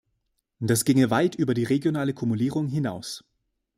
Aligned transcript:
Das 0.59 0.83
ginge 0.83 1.11
weit 1.11 1.35
über 1.35 1.53
die 1.53 1.63
regionale 1.65 2.15
Kumulierung 2.15 2.65
hinaus. 2.67 3.23